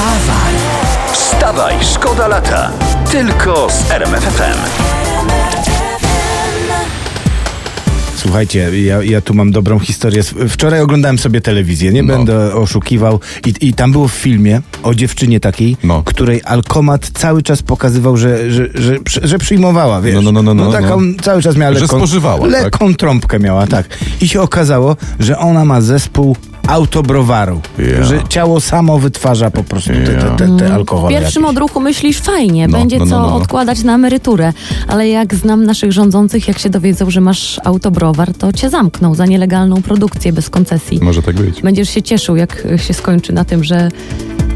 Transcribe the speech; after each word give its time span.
Wstawaj! 0.00 0.54
Wstawaj, 1.12 1.74
szkoda 1.94 2.28
lata. 2.28 2.70
Tylko 3.10 3.68
z 3.70 3.90
RMFFM. 3.90 4.58
Słuchajcie, 8.16 8.82
ja, 8.84 9.02
ja 9.02 9.20
tu 9.20 9.34
mam 9.34 9.52
dobrą 9.52 9.78
historię. 9.78 10.22
Wczoraj 10.48 10.80
oglądałem 10.80 11.18
sobie 11.18 11.40
telewizję, 11.40 11.92
nie 11.92 12.02
No. 12.02 12.16
będę 12.16 12.54
oszukiwał. 12.54 13.20
I, 13.46 13.68
I 13.68 13.74
tam 13.74 13.92
było 13.92 14.08
w 14.08 14.12
filmie 14.12 14.60
o 14.82 14.94
dziewczynie 14.94 15.40
takiej, 15.40 15.76
No. 15.84 16.02
której 16.06 16.40
alkomat 16.44 17.10
cały 17.14 17.42
czas 17.42 17.62
pokazywał, 17.62 18.16
że, 18.16 18.50
że, 18.50 18.68
że, 18.74 18.96
że, 19.08 19.20
że 19.28 19.38
przyjmowała, 19.38 20.00
wiesz. 20.00 20.14
No, 20.14 20.22
no, 20.22 20.32
no, 20.32 20.54
no, 20.54 20.64
no, 20.64 20.72
taką 20.72 21.00
no. 21.00 21.22
cały 21.22 21.42
czas 21.42 21.56
miała 21.56 21.74
Że 21.74 21.80
lekką, 21.80 21.96
spożywała, 21.96 22.40
tak? 22.40 22.50
lekką 22.50 22.94
trąbkę 22.94 23.38
miała, 23.38 23.66
tak. 23.66 23.86
I 24.20 24.28
się 24.28 24.40
okazało, 24.42 24.96
że 25.20 25.38
ona 25.38 25.64
ma 25.64 25.80
zespół 25.80 26.36
autobrowaru. 26.70 27.60
Ja. 27.78 28.04
Że 28.04 28.22
ciało 28.28 28.60
samo 28.60 28.98
wytwarza 28.98 29.50
po 29.50 29.64
prostu 29.64 29.90
te, 29.92 30.14
te, 30.14 30.36
te, 30.36 30.56
te 30.58 30.68
W 30.68 30.72
alkohole. 30.72 31.18
pierwszym 31.18 31.42
jakieś. 31.42 31.56
odruchu 31.56 31.80
myślisz 31.80 32.18
fajnie, 32.20 32.68
No, 32.68 32.78
będzie 32.78 32.98
no, 32.98 33.04
no, 33.04 33.10
co 33.10 33.18
no. 33.20 33.36
odkładać 33.36 33.82
na 33.82 33.94
emeryturę, 33.94 34.52
ale 34.88 35.08
jak 35.08 35.34
znam 35.34 35.64
naszych 35.64 35.92
rządzących, 35.92 36.48
jak 36.48 36.58
się 36.58 36.70
dowiedzą, 36.70 37.10
że 37.10 37.20
masz 37.20 37.60
autobrowar, 37.64 38.34
to 38.34 38.52
cię 38.52 38.70
zamkną 38.70 39.14
za 39.14 39.26
nielegalną 39.26 39.82
produkcję 39.82 40.32
bez 40.32 40.50
koncesji. 40.50 40.98
Może 41.02 41.22
tak 41.22 41.34
być. 41.36 41.62
Będziesz 41.62 41.90
się 41.90 42.02
cieszył, 42.02 42.36
jak 42.36 42.66
się 42.76 42.94
skończy 42.94 43.32
na 43.32 43.44
tym, 43.44 43.64
że 43.64 43.88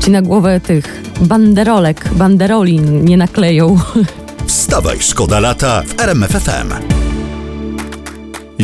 ci 0.00 0.10
na 0.10 0.22
głowę 0.22 0.60
tych 0.60 1.02
banderolek, 1.20 2.08
banderoli 2.12 2.80
nie 2.80 3.16
nakleją. 3.16 3.76
Wstawaj, 4.46 4.96
szkoda 5.00 5.40
lata 5.40 5.82
w 5.82 6.00
RMFFM. 6.00 7.03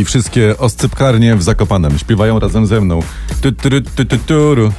I 0.01 0.05
wszystkie 0.05 0.59
oscypkarnie 0.59 1.37
w 1.37 1.43
Zakopanem 1.43 1.99
śpiewają 1.99 2.39
razem 2.39 2.67
ze 2.67 2.81
mną. 2.81 3.01
Tu, 3.41 3.53
tu, 3.53 3.69
tu, 3.97 4.05
tu, 4.27 4.73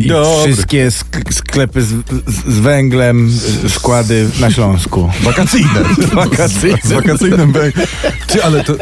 I 0.00 0.08
wszystkie 0.46 0.88
sk- 0.88 1.32
sklepy 1.32 1.82
z, 1.82 1.88
z, 2.26 2.58
węglem, 2.58 3.30
y, 3.64 3.70
składy 3.70 4.28
na 4.40 4.50
Śląsku. 4.50 5.10
Wakacyjne. 5.22 5.80
Wakacyjne. 6.14 6.78
Z 6.84 6.92
wakacyjnym 6.92 7.52
węglem. 7.52 7.86
Ty, 8.26 8.44
ale 8.44 8.64
to... 8.64 8.74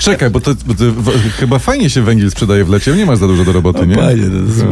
Czekaj, 0.00 0.30
bo 0.30 0.40
to, 0.40 0.54
bo 0.66 0.74
to 0.74 0.84
chyba 1.38 1.58
fajnie 1.58 1.90
się 1.90 2.02
węgiel 2.02 2.30
sprzedaje 2.30 2.64
w 2.64 2.68
lecie. 2.68 2.92
Nie 2.92 3.06
masz 3.06 3.18
za 3.18 3.26
dużo 3.26 3.44
do 3.44 3.52
roboty, 3.52 3.86
nie? 3.86 3.94
panie, 3.96 4.22
to 4.22 4.36
jest- 4.36 4.64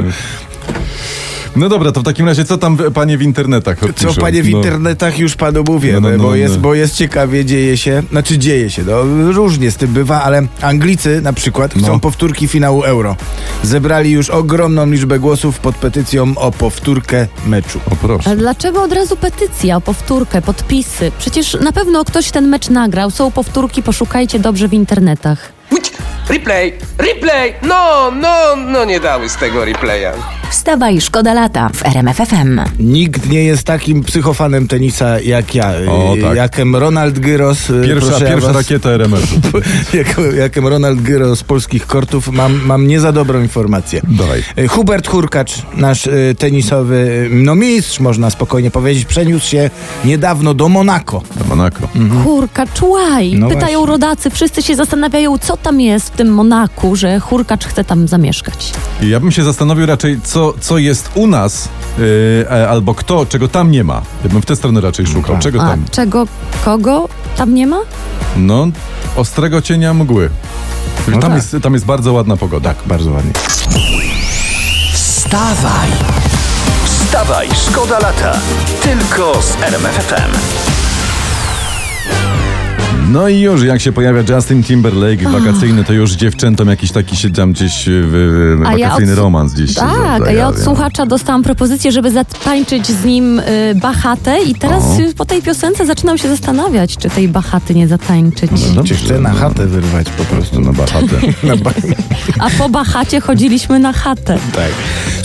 No 1.58 1.68
dobra, 1.68 1.92
to 1.92 2.00
w 2.00 2.04
takim 2.04 2.26
razie 2.26 2.44
co 2.44 2.58
tam 2.58 2.76
panie 2.76 3.18
w 3.18 3.22
internetach 3.22 3.78
Co 3.96 4.20
panie 4.20 4.42
w 4.42 4.50
No. 4.50 4.56
internetach 4.58 5.18
już 5.18 5.34
panu 5.36 5.64
mówię, 5.68 5.92
No, 5.92 6.00
no, 6.00 6.10
no, 6.10 6.16
bo, 6.18 6.28
no, 6.28 6.34
jest, 6.34 6.54
no. 6.54 6.60
bo 6.60 6.74
jest 6.74 6.94
ciekawie, 6.96 7.44
dzieje 7.44 7.76
się, 7.76 8.02
znaczy 8.10 8.38
dzieje 8.38 8.70
się, 8.70 8.82
no, 8.84 9.02
różnie 9.32 9.70
z 9.70 9.76
tym 9.76 9.92
bywa, 9.92 10.22
ale 10.22 10.42
Anglicy 10.62 11.20
na 11.22 11.32
przykład 11.32 11.74
chcą 11.74 11.92
No. 11.92 12.00
powtórki 12.00 12.48
finału 12.48 12.82
Euro. 12.82 13.16
Zebrali 13.62 14.10
już 14.10 14.30
ogromną 14.30 14.86
liczbę 14.86 15.18
głosów 15.18 15.58
pod 15.58 15.76
petycją 15.76 16.32
o 16.36 16.50
powtórkę 16.52 17.26
meczu. 17.46 17.80
O 17.92 17.96
proszę. 17.96 18.30
Ale 18.30 18.36
dlaczego 18.38 18.82
od 18.82 18.92
razu 18.92 19.16
petycja 19.16 19.76
o 19.76 19.80
powtórkę, 19.80 20.42
podpisy? 20.42 21.12
Przecież 21.18 21.54
na 21.60 21.72
pewno 21.72 22.04
ktoś 22.04 22.30
ten 22.30 22.48
mecz 22.48 22.68
nagrał, 22.68 23.10
są 23.10 23.30
powtórki, 23.30 23.82
poszukajcie 23.82 24.38
dobrze 24.38 24.68
w 24.68 24.72
internetach. 24.74 25.52
Replay, 26.28 26.72
replay! 26.98 27.54
No, 27.62 28.10
no, 28.20 28.56
no 28.56 28.84
nie 28.84 29.00
dały 29.00 29.28
z 29.28 29.36
tego 29.36 29.64
replaya. 29.64 30.12
Wstawaj, 30.50 31.00
szkoda 31.00 31.34
lata 31.34 31.68
w 31.74 31.86
RMFFM. 31.86 32.60
Nikt 32.78 33.28
nie 33.28 33.44
jest 33.44 33.62
takim 33.64 34.04
psychofanem 34.04 34.68
tenisa 34.68 35.20
jak 35.20 35.54
ja. 35.54 35.72
O, 35.90 36.14
tak. 36.22 36.36
Jakem 36.36 36.76
Ronald 36.76 37.18
Gyros. 37.18 37.70
y, 37.70 37.82
Pierwsza, 37.84 38.20
pierwsza 38.20 38.46
was- 38.46 38.56
rakieta 38.56 38.90
RMF-u. 38.90 39.58
jak, 39.96 40.16
jakem 40.38 40.66
Ronald 40.66 41.00
Gyro 41.02 41.36
z 41.36 41.42
polskich 41.42 41.86
kortów, 41.86 42.28
mam, 42.28 42.60
mam 42.64 42.86
nie 42.86 43.00
za 43.00 43.12
dobrą 43.12 43.42
informację. 43.42 44.00
Dawaj. 44.08 44.42
Y, 44.58 44.68
Hubert 44.68 45.06
Hurkacz, 45.08 45.52
nasz 45.76 46.06
y, 46.06 46.34
tenisowy, 46.38 47.28
no 47.32 47.54
mistrz 47.54 48.00
można 48.00 48.30
spokojnie 48.30 48.70
powiedzieć, 48.70 49.04
przeniósł 49.04 49.46
się 49.48 49.70
niedawno 50.04 50.54
do 50.54 50.68
Monako. 50.68 51.22
Monako. 51.48 51.88
Kurka, 52.24 52.66
człaj! 52.74 53.34
No 53.34 53.48
Pytają 53.48 53.78
właśnie. 53.78 53.92
rodacy, 53.92 54.30
wszyscy 54.30 54.62
się 54.62 54.76
zastanawiają, 54.76 55.38
co 55.38 55.56
tam 55.56 55.80
jest 55.80 56.06
w 56.08 56.10
tym 56.16 56.28
Monaku, 56.34 56.96
że 56.96 57.20
Hurkacz 57.20 57.64
chce 57.66 57.84
tam 57.84 58.08
zamieszkać. 58.08 58.72
I 59.02 59.08
Ja 59.08 59.20
bym 59.20 59.32
się 59.32 59.42
zastanowił 59.44 59.86
raczej, 59.86 60.18
co, 60.24 60.37
co 60.60 60.78
jest 60.78 61.10
u 61.14 61.26
nas, 61.26 61.68
yy, 61.98 62.68
albo 62.68 62.94
kto, 62.94 63.26
czego 63.26 63.48
tam 63.48 63.70
nie 63.70 63.84
ma. 63.84 64.02
Ja 64.24 64.30
bym 64.30 64.42
w 64.42 64.46
tę 64.46 64.56
stronę 64.56 64.80
raczej 64.80 65.06
szukał. 65.06 65.34
tak. 65.34 65.42
Czego 65.42 65.62
A 65.62 65.66
tam? 65.66 65.84
czego, 65.90 66.26
kogo 66.64 67.08
tam 67.36 67.54
nie 67.54 67.66
ma? 67.66 67.80
No, 68.36 68.66
ostrego 69.16 69.62
cienia 69.62 69.94
mgły. 69.94 70.30
No 71.08 71.18
tam, 71.18 71.30
tak. 71.30 71.34
jest, 71.36 71.56
tam 71.62 71.72
jest 71.74 71.84
bardzo 71.86 72.12
ładna 72.12 72.36
pogoda. 72.36 72.74
Tak, 72.74 72.86
bardzo 72.86 73.10
ładnie. 73.10 73.32
Wstawaj! 74.92 75.88
Wstawaj, 76.84 77.48
szkoda 77.68 77.98
lata. 77.98 78.32
Tylko 78.82 79.42
z 79.42 79.62
RMFFM. 79.62 80.77
No 83.08 83.28
i 83.28 83.40
już, 83.40 83.62
jak 83.62 83.80
się 83.80 83.92
pojawia 83.92 84.22
Justin 84.36 84.62
Timberlake 84.64 85.28
wakacyjny, 85.30 85.84
to 85.84 85.92
już 85.92 86.12
dziewczętom 86.12 86.68
jakiś 86.68 86.92
taki 86.92 87.16
się 87.16 87.30
tam 87.30 87.52
gdzieś 87.52 87.84
w, 87.86 88.58
w, 88.62 88.66
A 88.66 88.76
ja 88.78 88.86
wakacyjny 88.88 89.12
od- 89.12 89.18
romans 89.18 89.52
gdzieś 89.54 89.74
Tak, 89.74 90.22
a 90.26 90.30
ja 90.32 90.48
od 90.48 90.58
słuchacza 90.58 91.06
dostałam 91.06 91.42
propozycję, 91.42 91.92
żeby 91.92 92.10
zatańczyć 92.10 92.86
z 92.86 93.04
nim 93.04 93.38
y, 93.38 93.44
bachatę 93.82 94.42
i 94.42 94.54
teraz 94.54 94.82
O. 94.84 94.96
po 95.16 95.24
tej 95.24 95.42
piosence 95.42 95.86
zaczynam 95.86 96.18
się 96.18 96.28
zastanawiać, 96.28 96.96
czy 96.96 97.10
tej 97.10 97.28
bachaty 97.28 97.74
nie 97.74 97.88
zatańczyć. 97.88 98.50
No 98.68 98.74
dobrze, 98.74 98.94
chcę 98.94 99.20
na 99.20 99.30
chatę 99.30 99.66
wyrwać 99.66 100.06
po 100.10 100.24
prostu. 100.24 100.60
na 100.60 100.72
bachatę. 100.72 101.16
Na 101.42 101.56
ba- 101.64 101.70
A 102.38 102.50
po 102.50 102.68
bachacie 102.68 103.20
chodziliśmy 103.20 103.78
na 103.78 103.92
chatę. 103.92 104.38
tak. 104.54 104.70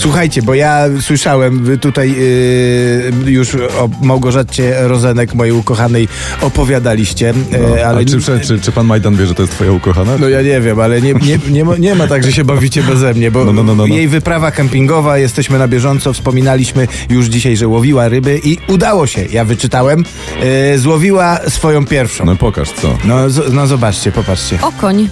Słuchajcie, 0.04 0.42
bo 0.42 0.54
ja 0.54 0.84
słyszałem, 1.00 1.64
wy 1.64 1.78
tutaj 1.78 2.14
y, 2.18 3.12
już 3.26 3.54
o 3.54 3.88
Małgorzacie 4.02 4.74
Rozenek, 4.88 5.34
mojej 5.34 5.52
ukochanej, 5.52 6.08
opowiadaliście, 6.40 7.34
y, 7.76 7.86
ale... 7.86 8.00
A 8.00 8.04
czy, 8.04 8.20
czy, 8.20 8.40
czy, 8.40 8.60
czy 8.60 8.72
pan 8.72 8.86
Majdan 8.86 9.16
wie, 9.16 9.26
że 9.26 9.34
to 9.34 9.42
jest 9.42 9.54
twoja 9.54 9.72
ukochana? 9.72 10.12
No 10.18 10.28
ja 10.28 10.42
nie 10.42 10.60
wiem, 10.60 10.80
ale 10.80 11.02
nie, 11.02 11.14
nie, 11.14 11.38
nie, 11.50 11.64
ma, 11.64 11.76
nie 11.76 11.94
ma 11.94 12.06
tak, 12.06 12.24
że 12.24 12.32
się 12.32 12.44
bawicie 12.44 12.82
beze 12.82 13.14
mnie, 13.14 13.30
bo 13.30 13.44
No, 13.44 13.52
no, 13.52 13.62
no, 13.62 13.74
no, 13.74 13.86
no. 13.86 13.94
jej 13.94 14.08
wyprawa 14.08 14.50
kempingowa, 14.50 15.18
jesteśmy 15.18 15.58
na 15.58 15.68
bieżąco, 15.68 16.12
wspominaliśmy 16.12 16.88
już 17.10 17.26
dzisiaj, 17.26 17.56
że 17.56 17.68
łowiła 17.68 18.08
ryby 18.08 18.40
i 18.44 18.58
udało 18.68 19.06
się, 19.06 19.24
ja 19.32 19.44
wyczytałem, 19.44 20.04
e, 20.42 20.78
złowiła 20.78 21.38
swoją 21.48 21.86
pierwszą. 21.86 22.24
No 22.24 22.36
pokaż 22.36 22.70
co. 22.70 22.98
No, 23.04 23.30
z, 23.30 23.52
no 23.52 23.66
zobaczcie, 23.66 24.12
popatrzcie. 24.12 24.58
Okoń. 24.62 25.08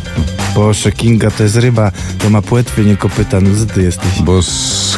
Boże, 0.54 0.92
Kinga 0.92 1.30
to 1.30 1.42
jest 1.42 1.56
ryba, 1.56 1.92
to 2.18 2.30
ma 2.30 2.42
płetwy, 2.42 2.84
nie 2.84 2.96
kopyta, 2.96 3.40
no 3.40 3.50
co 3.58 3.74
ty 3.74 3.82
jesteś? 3.82 4.22
Bo 4.22 4.40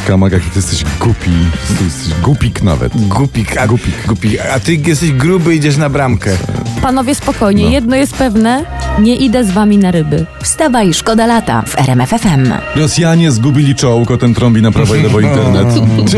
Kamak, 0.06 0.32
jaki 0.32 0.50
ty 0.50 0.56
jesteś 0.59 0.84
głupi. 1.00 1.31
Ty 1.78 1.84
jesteś 1.84 2.15
głupik 2.22 2.62
nawet. 2.62 2.92
Gupik, 3.09 3.56
a, 3.56 3.66
gupik. 3.66 4.06
gupik, 4.06 4.41
a 4.54 4.60
ty 4.60 4.75
jesteś 4.75 5.12
gruby, 5.12 5.54
idziesz 5.54 5.76
na 5.76 5.88
bramkę. 5.88 6.37
Panowie, 6.82 7.14
spokojnie, 7.14 7.64
No. 7.64 7.70
jedno 7.70 7.97
jest 7.97 8.14
pewne, 8.14 8.64
nie 8.99 9.16
idę 9.16 9.44
z 9.44 9.50
wami 9.50 9.78
na 9.78 9.91
ryby. 9.91 10.27
Wstawaj, 10.43 10.94
szkoda 10.94 11.27
lata 11.27 11.62
w 11.66 11.78
RMFFM. 11.78 12.53
Rosjanie 12.77 13.31
zgubili 13.32 13.75
czołg, 13.75 14.10
o 14.10 14.16
ten 14.16 14.34
trąbi 14.34 14.62
na 14.62 14.72
prawo 14.72 14.94
i 14.94 15.03
lewo 15.03 15.21
internet. 15.28 15.66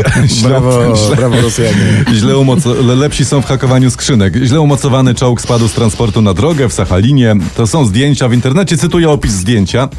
Źle- 0.27 0.47
Brawo, 0.49 0.95
źle- 0.95 1.15
brawo 1.15 1.41
Rosjanie. 1.41 2.03
Źle 2.13 2.33
umoco- 2.33 2.85
le- 2.87 2.95
lepsi 2.95 3.25
są 3.25 3.41
w 3.41 3.45
hakowaniu 3.45 3.91
skrzynek. 3.91 4.33
Źle 4.43 4.61
umocowany 4.61 5.15
czołg 5.15 5.41
spadł 5.41 5.67
z 5.67 5.73
transportu 5.73 6.21
na 6.21 6.33
drogę 6.33 6.69
w 6.69 6.73
Sachalinie. 6.73 7.35
To 7.55 7.67
są 7.67 7.85
zdjęcia 7.85 8.27
w 8.29 8.33
internecie. 8.33 8.77
Cytuję 8.77 9.09
opis 9.09 9.31
zdjęcia. 9.31 9.89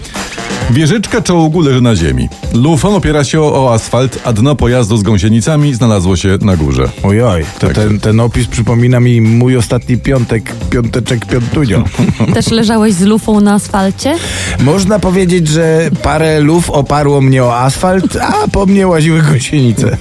Wieżyczka 0.70 1.20
czołgu 1.22 1.60
leży 1.60 1.80
na 1.80 1.96
ziemi. 1.96 2.28
Lufon 2.54 2.94
opiera 2.94 3.24
się 3.24 3.40
o, 3.42 3.64
o 3.64 3.74
asfalt, 3.74 4.18
a 4.24 4.32
dno 4.32 4.54
pojazdu 4.54 4.96
z 4.96 5.02
gąsienicami 5.02 5.74
znalazło 5.74 6.16
się 6.16 6.38
na 6.40 6.56
górze. 6.56 6.88
Ojoj, 7.02 7.44
to 7.58 7.66
Tak. 7.66 7.76
ten, 7.76 8.00
ten 8.00 8.20
opis 8.20 8.46
przypomina 8.46 9.00
mi 9.00 9.20
mój 9.20 9.56
ostatni 9.56 9.96
piątek, 9.98 10.52
piąteczek 10.70 11.26
piątunio. 11.26 11.84
Też 12.34 12.46
leżałeś 12.50 12.94
z 12.94 13.02
lufą 13.02 13.40
na 13.40 13.54
asfalcie? 13.54 14.14
Można 14.60 14.98
powiedzieć, 14.98 15.48
że 15.48 15.90
parę 16.02 16.40
luf 16.40 16.70
oparło 16.70 17.20
mnie 17.20 17.44
o 17.44 17.58
asfalt, 17.58 18.16
a 18.16 18.48
po 18.48 18.66
mnie 18.66 18.86
łaziły 18.86 19.22
gąsienice. 19.22 19.96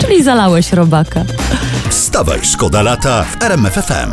Czyli 0.00 0.22
zalałeś 0.22 0.72
robaka. 0.72 1.24
Wstawaj, 1.88 2.38
szkoda 2.42 2.82
lata 2.82 3.22
w 3.24 3.42
RMFFM. 3.42 4.10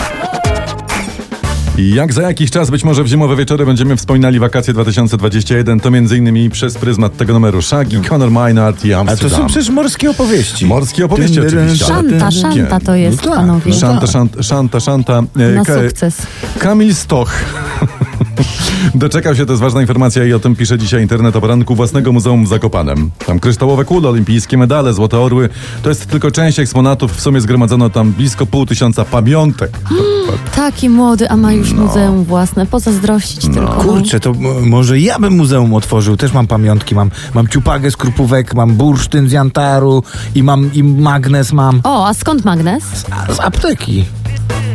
I 1.77 1.89
jak 1.94 2.13
za 2.13 2.21
jakiś 2.21 2.51
czas, 2.51 2.69
być 2.69 2.83
może 2.83 3.03
w 3.03 3.07
zimowe 3.07 3.35
wieczory 3.35 3.65
będziemy 3.65 3.95
wspominali 3.97 4.39
wakacje 4.39 4.74
2021, 4.74 5.79
to 5.79 5.91
między 5.91 6.18
innymi 6.18 6.50
przez 6.50 6.77
pryzmat 6.77 7.18
tego 7.18 7.33
numeru 7.33 7.62
Shaggy, 7.62 8.01
Conor 8.09 8.31
Maynard 8.31 8.85
i 8.85 8.94
A 8.94 8.95
to 8.95 9.01
Amsterdam. 9.12 9.39
są 9.41 9.47
przecież 9.47 9.69
morskie 9.69 10.09
opowieści. 10.09 10.65
Morskie 10.65 11.06
opowieści 11.06 11.39
oczywiście. 11.41 11.85
Szanta, 11.85 12.31
szanta 12.31 12.79
to 12.79 12.95
jest, 12.95 13.18
No 13.25 13.29
tak, 13.29 13.39
panowie. 13.39 13.71
no 13.71 13.75
Szanta, 13.79 14.07
szanta, 14.07 14.44
szanta, 14.44 14.79
szanta. 14.79 15.19
e, 15.39 15.51
Na 15.51 15.65
sukces. 15.65 16.18
Kamil 16.59 16.95
Stoch. 16.95 17.31
Doczekał 18.95 19.36
się, 19.36 19.45
to 19.45 19.51
jest 19.51 19.62
ważna 19.62 19.81
informacja 19.81 20.25
i 20.25 20.34
o 20.34 20.39
tym 20.39 20.56
pisze 20.56 20.78
dzisiaj 20.78 21.01
internet 21.01 21.36
o 21.36 21.42
poranku 21.42 21.75
własnego 21.75 22.12
muzeum 22.12 22.45
w 22.45 22.48
Zakopanem. 22.48 23.12
Tam 23.25 23.39
kryształowe 23.39 23.86
kule 23.86 24.10
olimpijskie, 24.10 24.57
medale, 24.57 24.94
złote 24.94 25.19
orły. 25.19 25.50
To 25.84 25.89
jest 25.89 26.06
tylko 26.06 26.31
część 26.31 26.60
eksponatów. 26.60 27.18
W 27.18 27.22
sumie 27.22 27.42
zgromadzono 27.42 27.89
tam 27.89 28.12
blisko 28.12 28.45
pół 28.45 28.66
tysiąca 28.66 29.06
pamiątek. 29.06 29.80
Taki 30.56 30.89
młody, 30.89 31.30
a 31.30 31.38
ma 31.38 31.54
już 31.54 31.74
muzeum 31.74 32.24
własne. 32.24 32.66
Pozazdrościć 32.66 33.42
tylko. 33.42 33.74
Kurczę, 33.74 34.19
to 34.19 34.34
może 34.62 35.00
ja 35.00 35.19
bym 35.19 35.34
muzeum 35.34 35.74
otworzył. 35.74 36.18
Też 36.18 36.34
mam 36.34 36.48
pamiątki. 36.48 36.95
Mam, 36.95 37.12
mam 37.34 37.48
ciupagę 37.48 37.92
z 37.92 37.98
krupówek, 37.98 38.56
mam 38.56 38.75
bursztyn 38.75 39.30
z 39.30 39.31
jantaru 39.31 40.04
i 40.36 40.44
mam 40.44 40.74
i 40.74 40.84
magnes 40.84 41.54
mam. 41.54 41.81
O, 41.84 42.07
a 42.07 42.13
skąd 42.13 42.45
magnes? 42.45 42.84
A, 43.12 43.34
z 43.34 43.39
apteki. 43.39 44.06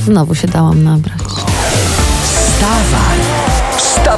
Znowu 0.07 0.35
się 0.35 0.49
dałam 0.49 0.83
nabrać. 0.83 1.19